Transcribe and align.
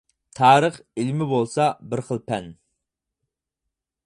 تارىخ 0.37 0.79
ئىلمى 1.03 1.27
بولسا 1.33 1.69
بىر 1.93 2.05
خىل 2.09 2.25
پەن. 2.33 2.49